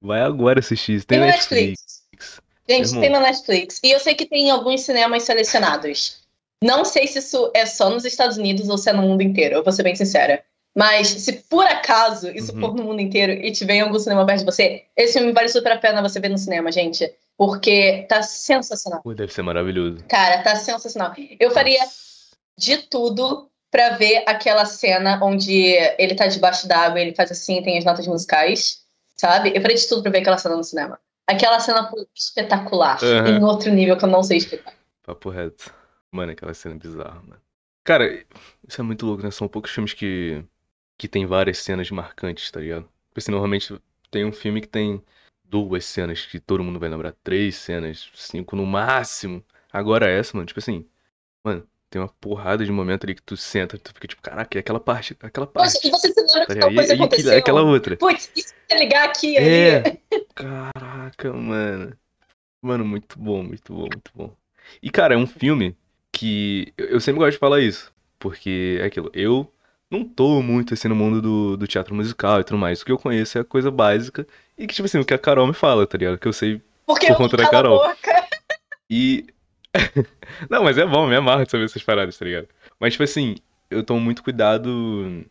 [0.00, 1.06] Vai agora assistir isso.
[1.06, 2.04] Tem tem Netflix.
[2.12, 2.40] Netflix.
[2.68, 3.00] Gente, Irmão.
[3.00, 3.80] tem na Netflix.
[3.82, 6.22] E eu sei que tem alguns cinemas selecionados.
[6.62, 9.56] Não sei se isso é só nos Estados Unidos ou se é no mundo inteiro,
[9.56, 10.42] eu vou ser bem sincera.
[10.76, 12.60] Mas se por acaso isso Uhum.
[12.60, 15.48] for no mundo inteiro e tiver em algum cinema perto de você, esse filme vale
[15.48, 17.10] super a pena você ver no cinema, gente.
[17.36, 19.02] Porque tá sensacional.
[19.02, 20.04] Pô, deve ser maravilhoso.
[20.08, 21.12] Cara, tá sensacional.
[21.38, 21.80] Eu faria
[22.58, 27.62] de tudo pra ver aquela cena onde ele tá debaixo d'água e ele faz assim,
[27.62, 28.84] tem as notas musicais,
[29.16, 29.52] sabe?
[29.54, 30.98] Eu faria de tudo pra ver aquela cena no cinema.
[31.26, 33.38] Aquela cena espetacular, Aham.
[33.38, 34.74] em outro nível que eu não sei explicar.
[35.02, 35.74] Papo reto.
[36.10, 37.40] Mano, aquela cena bizarra, mano.
[37.84, 38.24] Cara,
[38.66, 39.30] isso é muito louco, né?
[39.30, 40.44] São poucos filmes que,
[40.96, 42.88] que tem várias cenas marcantes, tá ligado?
[43.08, 43.76] Porque assim, normalmente
[44.10, 45.02] tem um filme que tem
[45.44, 47.12] duas cenas que todo mundo vai lembrar.
[47.22, 49.44] Três cenas, cinco no máximo.
[49.72, 50.86] Agora essa, mano, tipo assim,
[51.44, 54.60] mano, tem uma porrada de momento ali que tu senta, tu fica tipo, caraca, é
[54.60, 55.86] aquela parte, aquela Poxa, parte.
[55.88, 57.38] e você se lembra Tá que tal coisa E, e, aconteceu?
[57.38, 57.96] aquela outra.
[57.96, 59.78] Putz, se você ligar aqui É.
[59.82, 60.00] ali?
[60.34, 61.96] Caraca, mano.
[62.62, 64.36] Mano, muito bom, muito bom, muito bom.
[64.82, 65.76] E, cara, é um filme
[66.12, 66.72] que.
[66.76, 67.92] Eu sempre gosto de falar isso.
[68.18, 69.52] Porque é aquilo, eu
[69.90, 72.80] não tô muito assim no mundo do, do teatro musical e tudo mais.
[72.80, 74.26] O que eu conheço é a coisa básica
[74.58, 76.18] e que, tipo assim, o que a Carol me fala, tá ligado?
[76.18, 77.78] Que eu sei Porque por eu conta da Carol.
[77.78, 78.26] boca.
[78.90, 79.26] E.
[80.50, 82.48] Não, mas é bom, me amarro de saber essas paradas, tá ligado?
[82.78, 83.36] Mas, tipo assim,
[83.70, 85.24] eu tomo muito cuidado.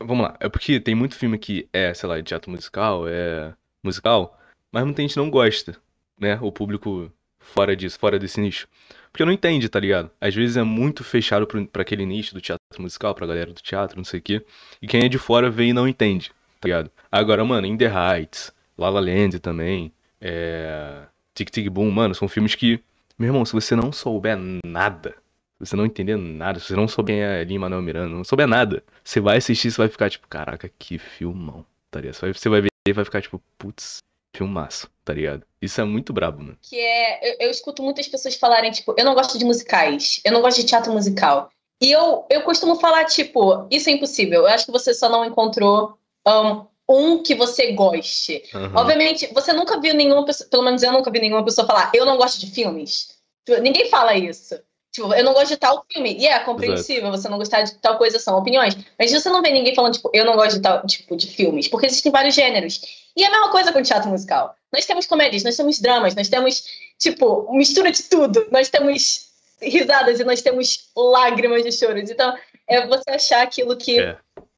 [0.00, 3.54] Vamos lá, é porque tem muito filme que é, sei lá, de teatro musical, é
[3.84, 4.38] musical,
[4.72, 5.76] mas muita gente não gosta,
[6.18, 6.38] né?
[6.42, 8.66] O público fora disso, fora desse nicho.
[9.12, 10.10] Porque não entende, tá ligado?
[10.20, 13.96] Às vezes é muito fechado pra aquele nicho do teatro musical, pra galera do teatro,
[13.96, 14.44] não sei o quê.
[14.82, 16.90] E quem é de fora vê e não entende, tá ligado?
[17.10, 21.06] Agora, mano, In The Heights, La La Land também, é...
[21.32, 22.82] Tic Tic Boom, mano, são filmes que,
[23.18, 25.10] meu irmão, se você não souber nada,
[25.58, 28.46] se você não entender nada, se você não souber quem é Lin-Manuel Miranda, não souber
[28.46, 32.14] nada, você vai assistir, você vai ficar tipo, caraca, que filmão, tá ligado?
[32.14, 33.98] Você vai ver e vai ficar tipo, putz,
[34.36, 35.44] filmaço, tá ligado?
[35.60, 36.58] Isso é muito brabo, mano.
[36.62, 37.32] Que é.
[37.32, 40.60] Eu, eu escuto muitas pessoas falarem, tipo, eu não gosto de musicais, eu não gosto
[40.60, 41.50] de teatro musical.
[41.80, 44.42] E eu, eu costumo falar, tipo, isso é impossível.
[44.42, 48.42] Eu acho que você só não encontrou um, um que você goste.
[48.54, 48.72] Aham.
[48.74, 52.04] Obviamente, você nunca viu nenhuma pessoa, pelo menos eu nunca vi nenhuma pessoa falar, eu
[52.04, 53.16] não gosto de filmes.
[53.44, 54.58] Tipo, ninguém fala isso.
[54.92, 56.16] Tipo, eu não gosto de tal filme.
[56.16, 58.76] E é compreensível você não gostar de tal coisa, são opiniões.
[58.98, 61.68] Mas você não vê ninguém falando, tipo, eu não gosto de tal tipo de filmes.
[61.68, 62.80] Porque existem vários gêneros.
[63.14, 64.54] E é a mesma coisa com o teatro musical.
[64.72, 66.64] Nós temos comédias, nós temos dramas, nós temos,
[66.98, 68.46] tipo, mistura de tudo.
[68.50, 69.26] Nós temos
[69.60, 72.10] risadas e nós temos lágrimas de choros.
[72.10, 74.16] Então, é você achar aquilo que É.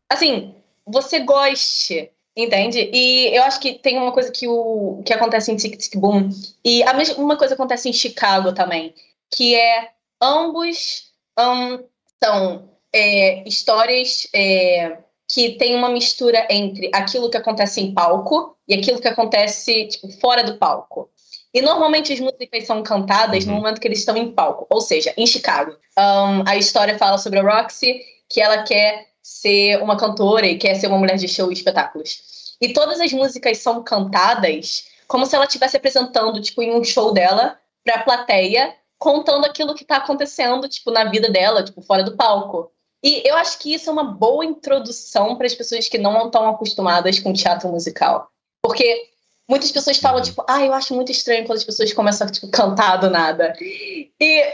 [0.08, 0.54] assim,
[0.86, 2.88] você goste, entende?
[2.92, 6.30] E eu acho que tem uma coisa que, o, que acontece em Tic Tic Boom,
[6.64, 8.94] e a mesma coisa acontece em Chicago também,
[9.30, 11.84] que é ambos hum,
[12.22, 14.98] são é, histórias é,
[15.28, 20.08] que tem uma mistura entre aquilo que acontece em palco e aquilo que acontece tipo,
[20.20, 21.10] fora do palco.
[21.52, 23.58] E normalmente as músicas são cantadas no Uhum.
[23.58, 25.72] momento que eles estão em palco, ou seja, em Chicago.
[25.98, 30.74] Hum, a história fala sobre a Roxy, que ela quer ser uma cantora e quer
[30.74, 32.56] ser uma mulher de show e espetáculos.
[32.60, 37.12] E todas as músicas são cantadas como se ela estivesse apresentando, tipo, em um show
[37.12, 42.02] dela para a plateia, contando aquilo que está acontecendo, tipo, na vida dela, tipo, fora
[42.02, 42.70] do palco.
[43.02, 46.48] E eu acho que isso é uma boa introdução para as pessoas que não estão
[46.48, 48.28] acostumadas com teatro musical.
[48.62, 49.08] Porque
[49.48, 52.50] muitas pessoas falam, tipo, ah, eu acho muito estranho quando as pessoas começam a tipo,
[52.50, 53.54] cantar do nada.
[53.60, 54.44] E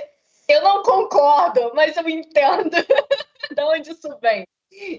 [0.49, 2.71] eu não concordo, mas eu entendo
[3.51, 4.45] de onde isso vem.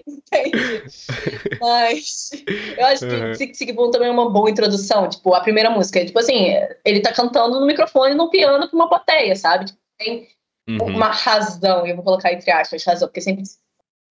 [0.06, 0.82] Entende?
[1.60, 2.30] Mas
[2.76, 3.52] eu acho que Uhum.
[3.52, 5.08] Tic Boom também é uma boa introdução.
[5.08, 6.04] Tipo, a primeira música.
[6.04, 9.66] Tipo assim, ele tá cantando no microfone, no piano, pra uma plateia, sabe?
[9.66, 10.28] Tipo, tem
[10.68, 10.78] Uhum.
[10.96, 13.44] uma razão, eu vou colocar entre aspas, razão, porque sempre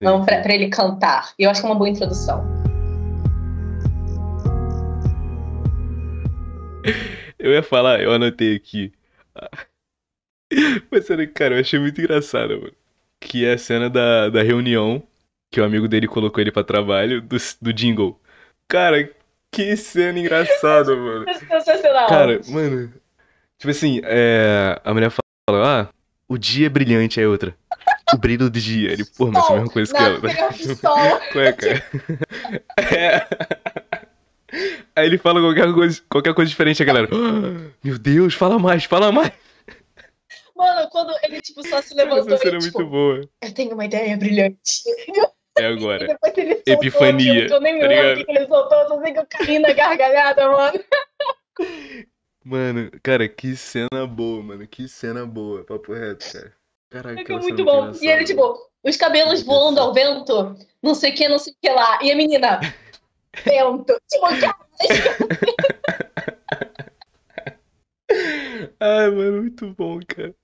[0.01, 1.33] não pra, pra ele cantar.
[1.37, 2.43] E eu acho que é uma boa introdução.
[7.37, 8.91] Eu ia falar, eu anotei aqui.
[10.89, 12.73] Mas, cara, eu achei muito engraçado, mano.
[13.19, 15.03] Que é a cena da, da reunião
[15.55, 18.19] que o amigo dele colocou ele pra trabalho, do, do jingle.
[18.67, 19.09] Cara,
[19.49, 21.25] que cena engraçada, mano.
[21.33, 22.09] Sensacional.
[22.09, 22.91] Cara, mano.
[23.57, 25.23] Tipo assim, é, a mulher fala,
[25.65, 25.87] ah,
[26.27, 27.55] o dia é brilhante, aí outra.
[28.13, 28.91] O brilho do dia.
[28.91, 30.19] Ele, pô, mas é a mesma coisa que ela.
[30.75, 30.97] Sol.
[31.35, 31.83] Ué, cara.
[32.91, 33.25] É.
[34.95, 37.09] Aí ele fala qualquer coisa, qualquer coisa diferente, a galera.
[37.11, 39.31] "Ah, Meu Deus, fala mais, fala mais.
[40.55, 43.21] Mano, quando ele tipo, só se levantou Essa cena e é tipo, muito boa.
[43.41, 44.83] eu tenho uma ideia brilhante.
[45.57, 46.07] É E agora.
[46.07, 48.87] depois ele soltou Epifania, que eu nem me tá lembro que que ele soltou, eu
[48.87, 50.79] só sei que eu caí na gargalhada, mano.
[52.43, 54.67] Mano, cara, que cena boa, mano.
[54.67, 55.63] Que cena boa.
[55.63, 56.53] Papo reto, cara.
[56.91, 57.91] Caraca, Fica aquela muito cena bom.
[57.99, 61.53] E ele, tipo, os cabelos voando do ao vento, não sei o que, não sei
[61.53, 61.99] o que lá.
[62.03, 62.59] E a menina,
[63.43, 63.99] vento.
[64.07, 64.55] Tipo, cara,
[68.79, 70.35] Ai, mano, muito bom, cara.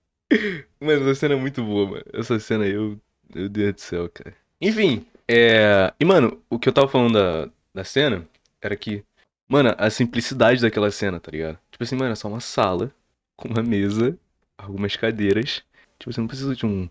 [0.79, 2.05] Mano, essa cena é muito boa, mano.
[2.13, 2.99] Essa cena aí, eu...
[3.33, 4.35] meu Deus do céu, cara.
[4.61, 5.91] Enfim, é.
[5.99, 8.27] E, mano, o que eu tava falando da, da cena
[8.61, 9.03] era que,
[9.49, 11.57] mano, a simplicidade daquela cena, tá ligado?
[11.71, 12.91] Tipo assim, mano, é só uma sala
[13.35, 14.17] com uma mesa,
[14.57, 15.63] algumas cadeiras.
[15.97, 16.89] Tipo, você não precisa de um,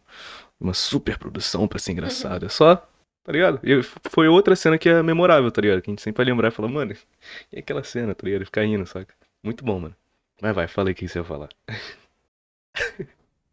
[0.59, 2.47] uma super produção pra ser engraçado.
[2.47, 2.77] É só,
[3.23, 3.61] tá ligado?
[3.63, 5.83] E foi outra cena que é memorável, tá ligado?
[5.83, 6.95] Que a gente sempre vai lembrar e falar, mano,
[7.53, 8.45] e aquela cena, tá ligado?
[8.45, 9.15] Ficar indo, saca?
[9.45, 9.97] Muito bom, mano.
[10.43, 11.49] Mas vai, fala aí o que você ia falar.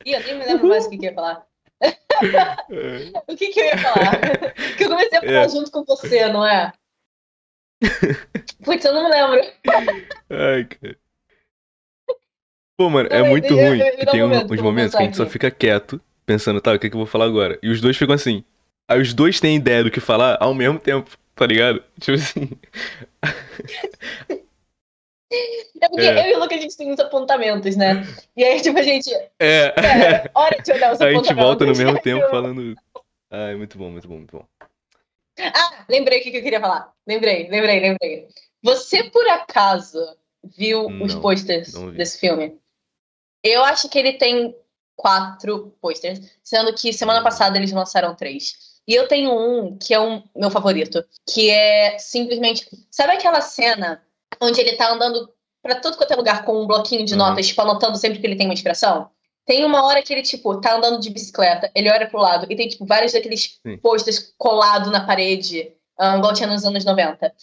[0.06, 1.46] Ih, eu nem me lembro mais o que, que ia falar.
[2.22, 3.12] É.
[3.32, 4.20] O que, que eu ia falar?
[4.78, 5.50] que eu comecei a falar É.
[5.50, 6.72] junto com você, não é?
[8.64, 9.40] Putz, eu não me lembro.
[10.30, 10.98] Ai, cara.
[12.78, 14.64] Pô, mano, é Não, muito eu- eu- ruim eu- um tem um- momento uns eu
[14.64, 15.32] momentos que a gente pensar só aqui.
[15.34, 17.58] fica quieto, pensando, tá, o que, que eu vou falar agora?
[17.62, 18.44] E os dois ficam assim.
[18.88, 21.84] Aí os dois têm ideia do que falar ao mesmo tempo, tá ligado?
[22.00, 22.50] Tipo assim.
[25.30, 26.28] É porque é.
[26.28, 28.04] eu e o Luca, a gente tem muitos apontamentos, né?
[28.36, 29.14] E aí, tipo, a gente.
[29.40, 29.74] É.
[29.78, 31.30] é hora de olhar os apontamentos.
[31.30, 32.76] A gente volta no mesmo tempo falando.
[33.30, 34.46] Ah, é muito bom, muito bom, muito bom.
[35.40, 36.94] Ah, lembrei o que eu queria falar.
[37.06, 38.28] Lembrei, lembrei, lembrei.
[38.64, 40.00] Você, por acaso,
[40.44, 42.58] viu não, os posters desse filme?
[43.44, 44.56] Eu acho que ele tem
[44.96, 48.78] quatro posters, sendo que semana passada eles lançaram três.
[48.88, 52.68] E eu tenho um que é um meu favorito, que é simplesmente.
[52.90, 54.02] Sabe aquela cena
[54.42, 55.30] onde ele tá andando
[55.62, 57.20] para todo quanto é lugar com um bloquinho de uhum.
[57.20, 59.10] notas, tipo, anotando sempre que ele tem uma inspiração?
[59.46, 62.56] Tem uma hora que ele, tipo, tá andando de bicicleta, ele olha pro lado e
[62.56, 63.78] tem, tipo, vários daqueles Sim.
[63.78, 67.34] posters colados na parede, um, igual tinha nos anos 90.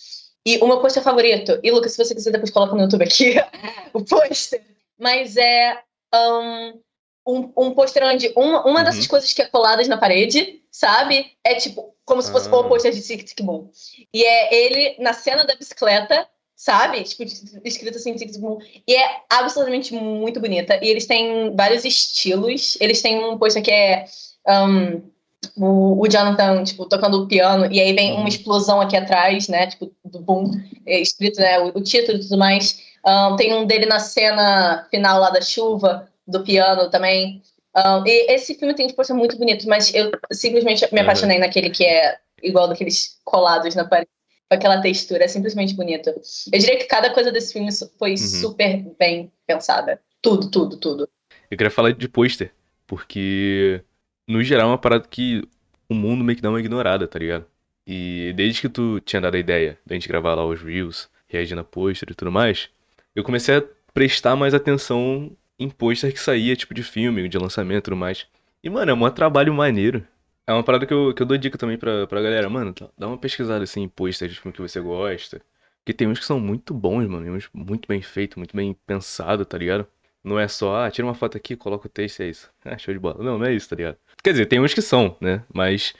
[0.46, 3.36] E o meu pôster favorito, e Lucas, se você quiser depois coloca no YouTube aqui
[3.94, 4.62] o pôster,
[4.98, 5.82] mas é
[6.14, 6.80] um,
[7.26, 8.84] um, um pôster onde uma, uma uhum.
[8.84, 11.32] dessas coisas que é coladas na parede, sabe?
[11.42, 12.56] É tipo, como se fosse ah.
[12.56, 13.70] o pôster de Tic Tic Boom.
[14.12, 17.02] E é ele na cena da bicicleta, sabe?
[17.02, 17.24] Tipo,
[17.64, 18.58] escrito assim, Boom.
[18.86, 20.78] E é absolutamente muito bonita.
[20.82, 22.76] E eles têm vários estilos.
[22.80, 24.06] Eles têm um pôster que é.
[24.46, 25.14] Um,
[25.56, 28.28] o, o Jonathan, tipo, tocando o piano, e aí vem uma uhum.
[28.28, 30.50] explosão aqui atrás, né, tipo, do boom,
[30.86, 32.80] é, escrito, né, o, o título e tudo mais.
[33.06, 37.42] Um, tem um dele na cena final lá da chuva, do piano também.
[37.76, 41.04] Um, e esse filme tem, tipo, é muito bonito, mas eu simplesmente me uhum.
[41.04, 41.42] apaixonei uhum.
[41.42, 44.08] naquele que é igual daqueles colados na parede,
[44.50, 46.10] aquela textura, é simplesmente bonito.
[46.10, 48.16] Eu diria que cada coisa desse filme foi uhum.
[48.16, 50.00] super bem pensada.
[50.20, 51.08] Tudo, tudo, tudo.
[51.50, 52.52] Eu queria falar de pôster,
[52.86, 53.82] porque
[54.26, 55.42] no geral, é uma parada que
[55.88, 57.46] o mundo meio que dá uma ignorada, tá ligado?
[57.86, 61.60] E desde que tu tinha dado a ideia da gente gravar lá os Reels, reagindo
[61.60, 62.70] a pôster e tudo mais,
[63.14, 67.78] eu comecei a prestar mais atenção em pôster que saía, tipo de filme, de lançamento
[67.78, 68.26] e tudo mais.
[68.62, 70.06] E, mano, é um trabalho maneiro.
[70.46, 72.48] É uma parada que eu, que eu dou dica também pra, pra galera.
[72.50, 75.40] Mano, dá uma pesquisada assim em pôster de filme que você gosta.
[75.78, 77.34] Porque tem uns que são muito bons, mano.
[77.34, 79.86] Uns muito bem feitos, muito bem pensados, tá ligado?
[80.22, 82.50] Não é só, ah, tira uma foto aqui, coloca o texto e é isso.
[82.64, 83.22] Ah, show de bola.
[83.22, 83.98] Não, não é isso, tá ligado?
[84.22, 85.44] Quer dizer, tem uns que são, né?
[85.52, 85.92] Mas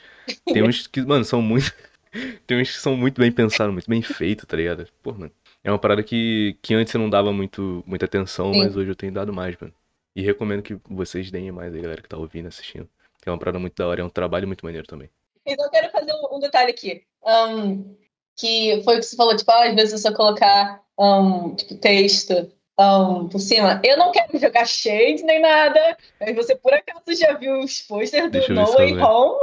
[0.51, 1.71] tem uns que, mano, são muito.
[2.47, 4.87] tem uns que são muito bem pensados, muito bem feitos, tá ligado?
[5.03, 5.31] Pô, mano.
[5.63, 8.59] É uma parada que, que antes eu não dava muito, muita atenção, Sim.
[8.59, 9.73] mas hoje eu tenho dado mais, mano.
[10.15, 12.87] E recomendo que vocês deem mais aí, galera que tá ouvindo, assistindo.
[13.25, 15.09] Que é uma parada muito da hora, é um trabalho muito maneiro também.
[15.43, 17.01] Então eu quero fazer um, um detalhe aqui.
[17.25, 17.97] Um,
[18.37, 21.75] que foi o que você falou, tipo, ah, às vezes é só colocar um, tipo,
[21.77, 23.81] texto um, por cima.
[23.83, 28.31] Eu não quero jogar shade nem nada, mas você por acaso já viu os posters
[28.31, 29.39] do No Way Home?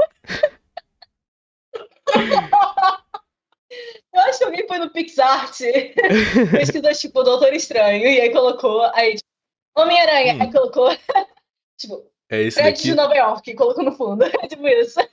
[4.15, 5.59] eu acho que alguém foi no PixArt,
[6.55, 9.29] pesquisou tipo Doutor Estranho, e aí colocou, aí tipo,
[9.77, 10.43] Homem-Aranha, hum.
[10.43, 10.89] aí colocou,
[11.77, 14.99] tipo, é esse Fred de Nova York, colocou no fundo, é tipo isso.
[15.01, 15.09] É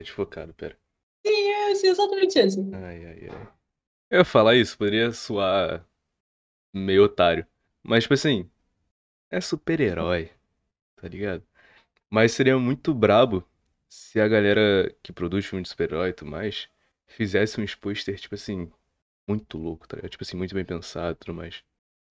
[0.00, 0.76] desfocado, pera.
[1.24, 2.70] Sim, é, sim, exatamente isso.
[2.72, 3.48] Ai, ai, ai.
[4.10, 5.86] Eu ia falar isso, poderia soar
[6.72, 7.46] meio otário.
[7.82, 8.50] Mas, tipo assim,
[9.30, 10.30] é super-herói,
[10.96, 11.42] tá ligado?
[12.10, 13.46] Mas seria muito brabo
[13.88, 16.68] se a galera que produz filme de super-herói e tudo mais
[17.06, 18.72] fizesse um pôster, tipo assim,
[19.28, 20.10] muito louco, tá ligado?
[20.10, 21.62] Tipo assim, muito bem pensado e tudo mais.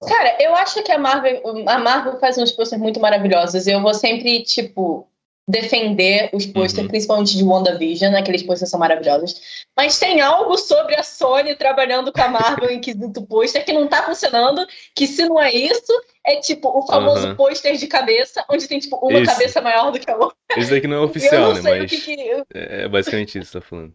[0.07, 3.67] Cara, eu acho que a Marvel, a Marvel faz uns posters muito maravilhosos.
[3.67, 5.07] Eu vou sempre, tipo,
[5.47, 6.87] defender os posters, uhum.
[6.87, 9.65] principalmente de WandaVision, aqueles posters são maravilhosos.
[9.75, 13.87] Mas tem algo sobre a Sony trabalhando com a Marvel em quesito pôster que não
[13.87, 15.91] tá funcionando, que se não é isso,
[16.25, 17.35] é tipo o famoso uhum.
[17.35, 19.31] pôster de cabeça, onde tem tipo uma Esse.
[19.31, 20.37] cabeça maior do que a outra.
[20.55, 21.61] Esse daqui não é oficial, né?
[21.61, 22.21] Mas que que...
[22.53, 23.93] É, é basicamente isso que você tá falando.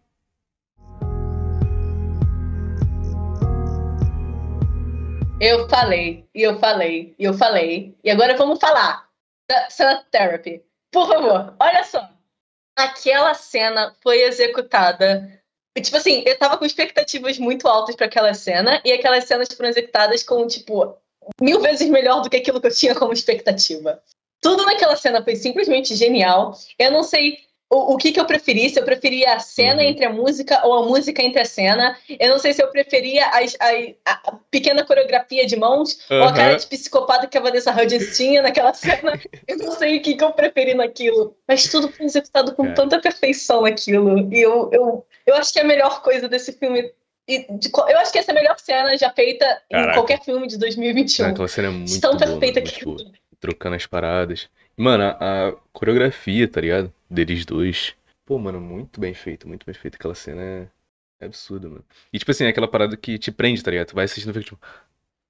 [5.39, 7.95] Eu falei, e eu falei, e eu falei.
[8.03, 9.07] E agora vamos falar
[9.47, 10.63] da Cena Therapy.
[10.91, 12.09] Por favor, olha só.
[12.75, 15.31] Aquela cena foi executada.
[15.79, 19.69] Tipo assim, eu tava com expectativas muito altas para aquela cena, e aquelas cenas foram
[19.69, 20.97] executadas com, tipo,
[21.39, 24.01] mil vezes melhor do que aquilo que eu tinha como expectativa.
[24.41, 26.57] Tudo naquela cena foi simplesmente genial.
[26.79, 29.89] Eu não sei o, o que, que eu preferi, se eu preferia a cena uhum.
[29.89, 31.97] entre a música ou a música entre a cena.
[32.19, 36.17] Eu não sei se eu preferia a, a, a pequena coreografia de mãos uhum.
[36.21, 39.19] ou a cara de psicopata que a Vanessa Hudgens tinha naquela cena.
[39.47, 41.35] eu não sei o que, que eu preferi naquilo.
[41.47, 42.73] Mas tudo foi executado com é.
[42.73, 44.33] tanta perfeição naquilo.
[44.33, 46.91] E eu, eu, eu acho que é a melhor coisa desse filme
[47.27, 49.91] de, eu acho que essa é a melhor cena já feita Caraca.
[49.91, 51.25] em qualquer filme de 2021.
[51.25, 52.71] aquela cena é muito Tão perfeita que.
[52.71, 52.95] Tipo,
[53.37, 54.47] trocando as paradas.
[54.77, 55.09] Mano, a,
[55.49, 56.93] a, coreografia, tá ligado?
[57.09, 57.93] Deles dois.
[58.25, 59.95] Pô, mano, muito bem feito, muito bem feito.
[59.95, 60.67] Aquela cena é,
[61.21, 61.85] é absurda, mano.
[62.11, 63.87] E, tipo assim, é aquela parada que te prende, tá ligado?
[63.87, 64.59] Tu vai assistindo e fica tipo.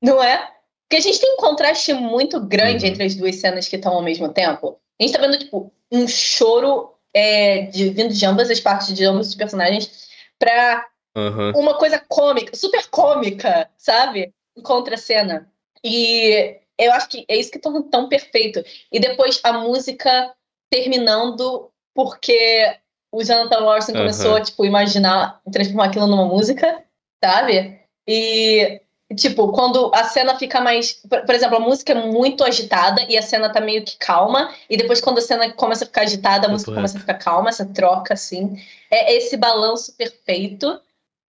[0.01, 0.51] Não é?
[0.83, 2.91] Porque a gente tem um contraste muito grande uhum.
[2.91, 4.79] entre as duas cenas que estão ao mesmo tempo.
[4.99, 9.03] A gente tá vendo, tipo, um choro é, de, vindo de ambas as partes de
[9.03, 10.07] ambos os personagens
[10.39, 10.85] pra
[11.15, 11.51] uhum.
[11.55, 14.33] uma coisa cômica, super cômica, sabe?
[14.61, 15.49] contra-cena.
[15.83, 18.63] E eu acho que é isso que torna tão perfeito.
[18.91, 20.33] E depois a música
[20.71, 22.77] terminando porque
[23.11, 24.01] o Jonathan Larson Aham.
[24.01, 26.83] começou a, tipo, imaginar, transformar aquilo numa música,
[27.23, 27.79] sabe?
[28.07, 28.81] E,
[29.15, 30.93] tipo, quando a cena fica mais...
[30.93, 34.53] Por, por exemplo, a música é muito agitada e a cena tá meio que calma.
[34.69, 36.79] E depois quando a cena começa a ficar agitada, a música Correto.
[36.81, 38.55] começa a ficar calma, essa troca, assim.
[38.91, 40.79] É esse balanço perfeito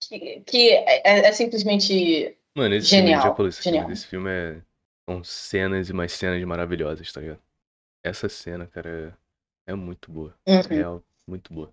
[0.00, 2.36] que, que é, é- é simplesmente...
[2.56, 3.92] Mano, esse Genial, filme, já esse filme, genial.
[3.92, 4.56] esse filme é.
[5.08, 7.40] São cenas e mais cenas maravilhosas, tá ligado?
[8.04, 9.12] Essa cena, cara, é,
[9.68, 10.34] é muito boa.
[10.46, 10.60] Uhum.
[10.62, 11.72] Real, muito boa.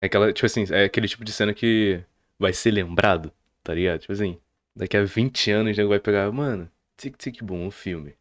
[0.00, 2.04] É aquela, tipo assim, é aquele tipo de cena que
[2.38, 3.32] vai ser lembrado,
[3.64, 4.00] tá ligado?
[4.00, 4.38] Tipo assim,
[4.76, 8.14] daqui a 20 anos o nego vai pegar, mano, Tic Tic Boom, o filme.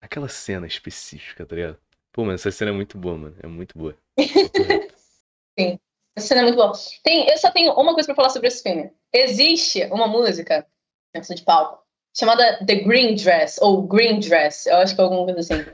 [0.00, 1.78] Aquela cena específica, tá ligado?
[2.12, 3.36] Pô, mano, essa cena é muito boa, mano.
[3.40, 3.96] É muito boa.
[4.18, 5.80] Reto.
[6.16, 6.72] Essa cena é muito boa.
[7.04, 8.90] Tem, eu só tenho uma coisa pra falar sobre esse filme.
[9.12, 10.66] Existe uma música,
[11.14, 11.84] canção de palco,
[12.16, 15.64] chamada The Green Dress, ou Green Dress, eu acho que é alguma coisa assim,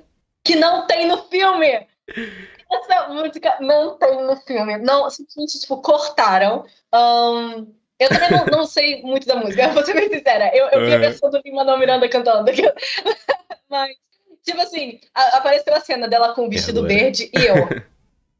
[0.45, 1.87] que não tem no filme!
[2.77, 4.77] Essa música não tem no filme.
[4.79, 6.65] Não, simplesmente, tipo, cortaram.
[6.93, 7.67] Ahn,
[7.99, 10.51] eu também não, não sei muito da música, vou ser bem sincera.
[10.57, 11.01] Eu, eu vi a Uhum.
[11.01, 12.51] versão do Lin-Manuel Miranda cantando.
[13.69, 13.97] Mas,
[14.43, 16.95] tipo assim, a- apareceu a cena dela com o vestido agora?
[16.95, 17.69] verde e eu.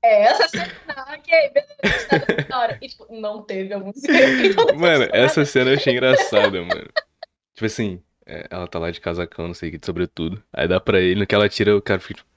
[0.07, 0.71] É, essa cena,
[1.15, 2.21] ok, beleza, tá
[2.51, 2.79] na hora.
[2.83, 4.13] E, tipo, não teve a música.
[4.55, 6.91] toda Mano, essa cena eu achei engraçada, mano.
[7.55, 10.45] Tipo assim, é, ela tá lá de casacão, não sei o que, de sobretudo.
[10.53, 12.29] Aí dá pra ele, no que ela tira, o cara fica tipo.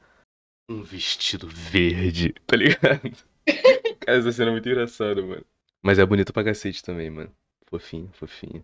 [0.70, 3.02] Um vestido verde, tá ligado?
[4.02, 5.46] Cara, essa cena é muito engraçada, mano.
[5.82, 7.32] Mas é bonito pra cacete também, mano.
[7.68, 8.64] Fofinho, fofinho.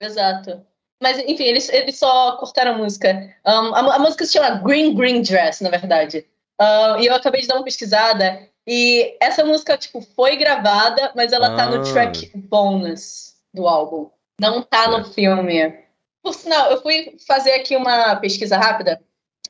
[0.00, 0.64] Exato.
[1.02, 3.12] Mas, enfim, eles, eles só cortaram a música.
[3.46, 6.26] Um, a, a música se chama Green Green Dress, na verdade.
[6.60, 8.48] Um, e eu acabei de dar uma pesquisada.
[8.66, 11.92] E essa música, tipo, foi gravada, mas ela tá no Ah.
[11.92, 14.10] track bonus do álbum.
[14.40, 15.12] Não tá no Certo.
[15.14, 15.78] filme.
[16.22, 19.00] Por sinal, eu fui fazer aqui uma pesquisa rápida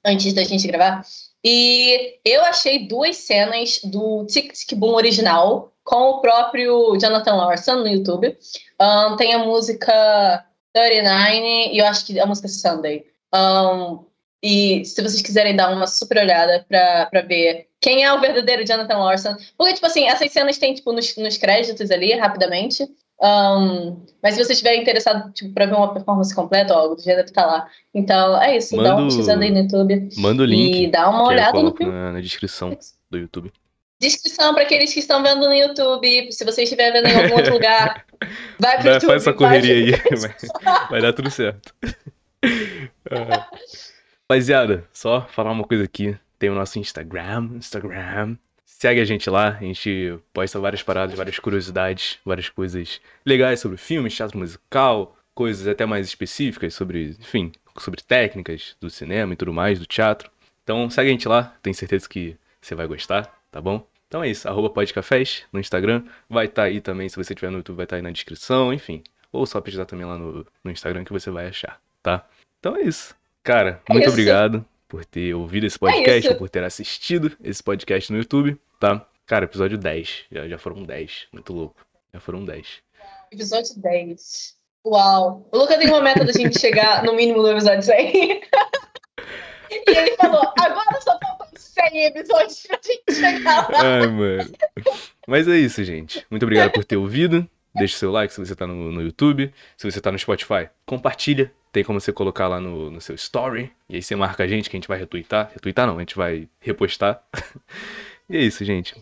[0.04, 1.02] antes da gente gravar.
[1.48, 7.76] E eu achei duas cenas do Tic Tic Boom original com o próprio Jonathan Larson
[7.76, 8.37] no YouTube.
[8.80, 13.06] Um, tem a música 39 e eu acho que a música Sunday.
[13.32, 14.04] Um,
[14.42, 18.66] e se vocês quiserem dar uma super olhada pra, pra ver quem é o verdadeiro
[18.66, 19.37] Jonathan Larson.
[19.56, 22.88] Porque, tipo assim, essas cenas tem, tipo, nos, nos créditos ali, rapidamente.
[23.22, 27.31] Um, mas se você estiver interessado, tipo, pra ver uma performance completa, ó, o gênero
[27.33, 27.68] tá lá.
[27.94, 28.76] Então, é isso.
[28.76, 30.09] Dá Manda uma o- pesquisada aí no YouTube.
[30.18, 31.92] Manda o E link dá uma olhada no filme.
[31.92, 32.76] na, na descrição
[33.11, 33.50] do YouTube.
[33.98, 36.31] Descrição para aqueles que estão vendo no YouTube.
[36.31, 38.05] Se você estiver vendo em algum outro lugar,
[38.61, 39.09] vai pro Vai, YouTube.
[39.11, 41.74] faz essa correria aí, vai, vai dar tudo certo.
[43.11, 43.48] Ah.
[44.29, 46.16] Rapaziada, só falar uma coisa aqui.
[46.38, 48.37] Tem o nosso Instagram, Instagram.
[48.78, 53.78] Segue a gente lá, a gente posta várias paradas, várias curiosidades, várias coisas legais sobre
[53.78, 59.50] filmes, teatro musical, coisas até mais específicas sobre, enfim, sobre técnicas do cinema e tudo
[59.50, 60.30] mais, do teatro.
[60.62, 63.86] Então segue a gente lá, tenho certeza que você vai gostar, tá bom?
[64.08, 66.04] Então é isso, arroba podcafés no Instagram.
[66.28, 69.02] Vai estar aí também, se você tiver no YouTube, vai estar aí na descrição, enfim.
[69.32, 72.28] Ou só pesquisar também lá no, no Instagram que você vai achar, tá?
[72.60, 73.14] Então é isso.
[73.42, 74.12] Cara, É muito isso.
[74.12, 76.28] obrigado por ter ouvido esse podcast, isso.
[76.32, 79.06] ou por ter assistido esse podcast no YouTube, tá?
[79.26, 80.26] Cara, episódio 10.
[80.30, 81.28] Já, já foram 10.
[81.32, 81.84] Muito louco.
[82.12, 82.66] Já foram 10.
[83.32, 84.56] Episódio 10.
[84.86, 85.48] Uau.
[85.50, 88.40] O Luca tem uma meta da gente chegar no mínimo no episódio 100.
[89.70, 93.80] e ele falou: agora só faltam 100 episódios pra gente chegar lá.
[93.82, 94.52] Ai, mano.
[95.26, 96.24] Mas é isso, gente.
[96.30, 97.48] Muito obrigado por ter ouvido.
[97.74, 99.52] Deixa o seu like se você tá no, no YouTube.
[99.76, 101.52] Se você tá no Spotify, compartilha.
[101.72, 103.70] Tem como você colocar lá no, no seu story.
[103.88, 105.50] E aí você marca a gente que a gente vai retweetar.
[105.52, 107.22] Retweetar não, a gente vai repostar.
[108.28, 108.94] e é isso, gente.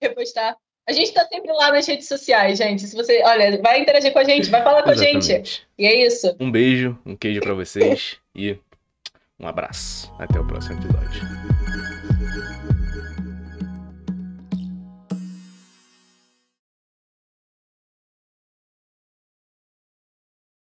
[0.00, 0.56] Repostar.
[0.88, 2.82] A gente tá sempre lá nas redes sociais, gente.
[2.82, 5.30] Se você, olha, vai interagir com a gente, vai falar com a gente.
[5.30, 5.68] Exatamente.
[5.78, 6.36] E é isso.
[6.40, 8.58] Um beijo, um queijo pra vocês e
[9.38, 10.12] um abraço.
[10.18, 11.61] Até o próximo episódio.